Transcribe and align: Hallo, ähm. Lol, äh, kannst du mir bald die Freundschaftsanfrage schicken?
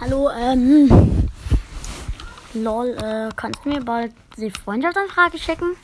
Hallo, 0.00 0.30
ähm. 0.30 0.88
Lol, 2.54 2.96
äh, 3.02 3.30
kannst 3.34 3.64
du 3.64 3.68
mir 3.68 3.80
bald 3.80 4.12
die 4.36 4.48
Freundschaftsanfrage 4.48 5.38
schicken? 5.38 5.74